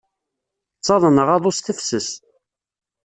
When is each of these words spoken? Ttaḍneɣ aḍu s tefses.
Ttaḍneɣ 0.77 1.27
aḍu 1.35 1.51
s 1.57 1.59
tefses. 1.59 2.09